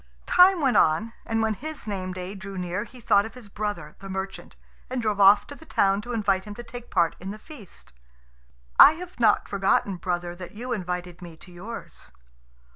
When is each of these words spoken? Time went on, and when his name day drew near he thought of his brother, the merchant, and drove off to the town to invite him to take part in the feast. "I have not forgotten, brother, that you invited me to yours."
Time 0.25 0.61
went 0.61 0.75
on, 0.77 1.13
and 1.27 1.43
when 1.43 1.53
his 1.53 1.85
name 1.85 2.11
day 2.11 2.33
drew 2.33 2.57
near 2.57 2.85
he 2.85 2.99
thought 2.99 3.23
of 3.23 3.35
his 3.35 3.49
brother, 3.49 3.95
the 3.99 4.09
merchant, 4.09 4.55
and 4.89 4.99
drove 4.99 5.19
off 5.19 5.45
to 5.45 5.53
the 5.53 5.63
town 5.63 6.01
to 6.01 6.11
invite 6.11 6.45
him 6.45 6.55
to 6.55 6.63
take 6.63 6.89
part 6.89 7.15
in 7.19 7.29
the 7.29 7.37
feast. 7.37 7.93
"I 8.79 8.93
have 8.93 9.19
not 9.19 9.47
forgotten, 9.47 9.97
brother, 9.97 10.33
that 10.35 10.53
you 10.55 10.73
invited 10.73 11.21
me 11.21 11.37
to 11.37 11.51
yours." 11.51 12.11